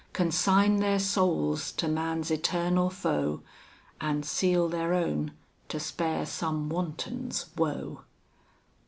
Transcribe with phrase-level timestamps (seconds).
[0.13, 3.43] Consign their souls to man's eternal foe,
[4.01, 5.31] And seal their own,
[5.69, 8.01] to spare some wanton's, woe!